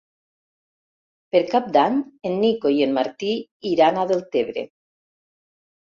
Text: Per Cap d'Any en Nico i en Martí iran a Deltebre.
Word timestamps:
Per 1.35 1.41
Cap 1.51 1.67
d'Any 1.75 1.99
en 2.29 2.39
Nico 2.45 2.73
i 2.79 2.83
en 2.89 2.97
Martí 2.99 3.31
iran 3.75 4.01
a 4.01 4.11
Deltebre. 4.13 4.65